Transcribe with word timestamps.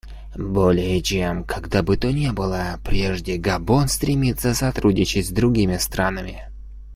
Более 0.35 0.99
чем 1.03 1.43
когда 1.43 1.83
бы 1.83 1.95
то 1.95 2.11
ни 2.11 2.31
было 2.31 2.79
прежде 2.83 3.37
Габон 3.37 3.87
стремится 3.87 4.55
сотрудничать 4.55 5.27
с 5.27 5.29
другими 5.29 5.77
странами. 5.77 6.49